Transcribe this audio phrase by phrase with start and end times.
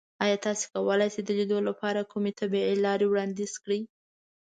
[0.23, 3.81] ایا تاسو کولی شئ د لیدو لپاره کومې طبیعي لارې وړاندیز کړئ؟